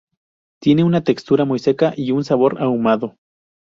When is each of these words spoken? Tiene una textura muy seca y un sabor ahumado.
Tiene 0.59 0.83
una 0.83 1.03
textura 1.03 1.45
muy 1.45 1.59
seca 1.59 1.93
y 1.95 2.09
un 2.09 2.23
sabor 2.23 2.59
ahumado. 2.59 3.19